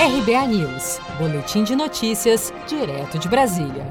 RBA 0.00 0.46
News, 0.46 0.98
Boletim 1.18 1.62
de 1.62 1.76
Notícias, 1.76 2.54
direto 2.66 3.18
de 3.18 3.28
Brasília. 3.28 3.86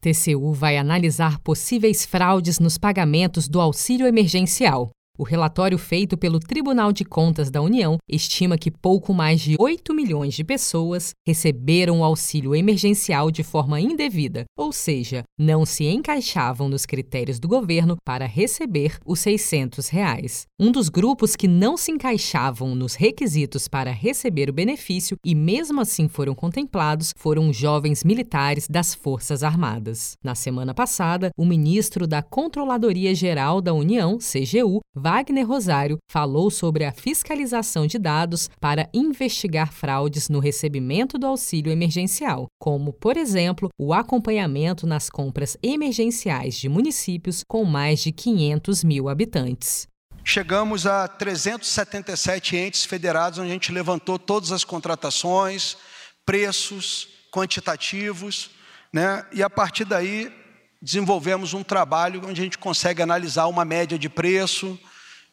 TCU 0.00 0.54
vai 0.54 0.78
analisar 0.78 1.38
possíveis 1.40 2.06
fraudes 2.06 2.58
nos 2.58 2.78
pagamentos 2.78 3.46
do 3.46 3.60
auxílio 3.60 4.06
emergencial. 4.06 4.88
O 5.18 5.24
relatório 5.24 5.76
feito 5.76 6.16
pelo 6.16 6.40
Tribunal 6.40 6.90
de 6.90 7.04
Contas 7.04 7.50
da 7.50 7.60
União 7.60 7.98
estima 8.08 8.56
que 8.56 8.70
pouco 8.70 9.12
mais 9.12 9.42
de 9.42 9.56
8 9.58 9.92
milhões 9.92 10.32
de 10.32 10.42
pessoas 10.42 11.10
receberam 11.26 12.00
o 12.00 12.04
auxílio 12.04 12.54
emergencial 12.54 13.30
de 13.30 13.42
forma 13.42 13.78
indevida, 13.78 14.44
ou 14.56 14.72
seja, 14.72 15.22
não 15.38 15.66
se 15.66 15.84
encaixavam 15.84 16.66
nos 16.66 16.86
critérios 16.86 17.38
do 17.38 17.46
governo 17.46 17.96
para 18.02 18.24
receber 18.24 18.98
os 19.04 19.20
600 19.20 19.88
reais. 19.88 20.46
Um 20.58 20.72
dos 20.72 20.88
grupos 20.88 21.36
que 21.36 21.46
não 21.46 21.76
se 21.76 21.92
encaixavam 21.92 22.74
nos 22.74 22.94
requisitos 22.94 23.68
para 23.68 23.90
receber 23.90 24.48
o 24.48 24.52
benefício 24.54 25.18
e 25.22 25.34
mesmo 25.34 25.82
assim 25.82 26.08
foram 26.08 26.34
contemplados 26.34 27.12
foram 27.18 27.52
jovens 27.52 28.02
militares 28.02 28.66
das 28.66 28.94
Forças 28.94 29.42
Armadas. 29.42 30.14
Na 30.24 30.34
semana 30.34 30.72
passada, 30.72 31.30
o 31.36 31.44
ministro 31.44 32.06
da 32.06 32.22
Controladoria 32.22 33.14
Geral 33.14 33.60
da 33.60 33.74
União, 33.74 34.16
CGU, 34.16 34.80
Wagner 35.02 35.44
Rosário 35.44 35.98
falou 36.08 36.48
sobre 36.48 36.84
a 36.84 36.92
fiscalização 36.92 37.88
de 37.88 37.98
dados 37.98 38.48
para 38.60 38.88
investigar 38.94 39.72
fraudes 39.72 40.28
no 40.28 40.38
recebimento 40.38 41.18
do 41.18 41.26
auxílio 41.26 41.72
emergencial, 41.72 42.46
como, 42.56 42.92
por 42.92 43.16
exemplo, 43.16 43.68
o 43.76 43.92
acompanhamento 43.92 44.86
nas 44.86 45.10
compras 45.10 45.56
emergenciais 45.60 46.54
de 46.54 46.68
municípios 46.68 47.42
com 47.48 47.64
mais 47.64 47.98
de 47.98 48.12
500 48.12 48.84
mil 48.84 49.08
habitantes. 49.08 49.88
Chegamos 50.22 50.86
a 50.86 51.08
377 51.08 52.56
entes 52.56 52.84
federados, 52.84 53.40
onde 53.40 53.50
a 53.50 53.54
gente 53.54 53.72
levantou 53.72 54.20
todas 54.20 54.52
as 54.52 54.62
contratações, 54.62 55.76
preços, 56.24 57.08
quantitativos, 57.32 58.52
né? 58.92 59.26
e 59.32 59.42
a 59.42 59.50
partir 59.50 59.84
daí 59.84 60.32
desenvolvemos 60.80 61.54
um 61.54 61.64
trabalho 61.64 62.22
onde 62.24 62.40
a 62.40 62.44
gente 62.44 62.56
consegue 62.56 63.02
analisar 63.02 63.48
uma 63.48 63.64
média 63.64 63.98
de 63.98 64.08
preço, 64.08 64.78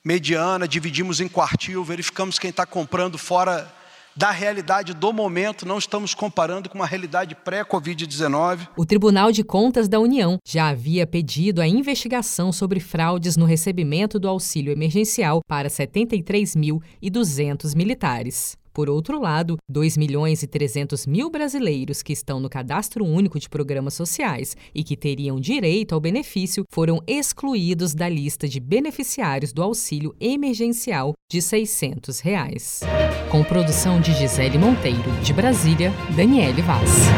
mediana, 0.03 0.67
dividimos 0.67 1.19
em 1.19 1.27
quartil, 1.27 1.83
verificamos 1.83 2.39
quem 2.39 2.49
está 2.49 2.65
comprando 2.65 3.15
fora 3.17 3.71
da 4.15 4.31
realidade 4.31 4.93
do 4.93 5.11
momento, 5.13 5.65
não 5.65 5.77
estamos 5.77 6.13
comparando 6.13 6.69
com 6.69 6.77
uma 6.77 6.85
realidade 6.85 7.35
pré-Covid-19. 7.35 8.67
O 8.75 8.85
Tribunal 8.85 9.31
de 9.31 9.45
Contas 9.45 9.87
da 9.87 9.97
União 9.99 10.37
já 10.45 10.67
havia 10.67 11.07
pedido 11.07 11.61
a 11.61 11.67
investigação 11.67 12.51
sobre 12.51 12.81
fraudes 12.81 13.37
no 13.37 13.45
recebimento 13.45 14.19
do 14.19 14.27
auxílio 14.27 14.73
emergencial 14.73 15.41
para 15.47 15.69
73.200 15.69 17.75
militares. 17.75 18.57
Por 18.73 18.89
outro 18.89 19.19
lado, 19.19 19.57
2 19.69 19.97
milhões 19.97 20.43
e 20.43 20.47
300 20.47 21.05
mil 21.05 21.29
brasileiros 21.29 22.01
que 22.01 22.13
estão 22.13 22.39
no 22.39 22.49
Cadastro 22.49 23.05
Único 23.05 23.39
de 23.39 23.49
Programas 23.49 23.93
Sociais 23.93 24.55
e 24.73 24.83
que 24.83 24.95
teriam 24.95 25.39
direito 25.39 25.93
ao 25.93 26.01
benefício 26.01 26.63
foram 26.71 27.01
excluídos 27.07 27.93
da 27.93 28.07
lista 28.07 28.47
de 28.47 28.59
beneficiários 28.59 29.51
do 29.51 29.63
auxílio 29.63 30.15
emergencial 30.19 31.13
de 31.31 31.41
600 31.41 32.19
reais. 32.19 32.81
Com 33.29 33.43
produção 33.43 33.99
de 33.99 34.13
Gisele 34.13 34.57
Monteiro, 34.57 35.11
de 35.23 35.33
Brasília, 35.33 35.93
Daniele 36.15 36.61
Vaz. 36.61 37.09